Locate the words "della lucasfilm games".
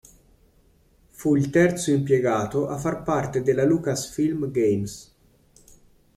3.43-5.13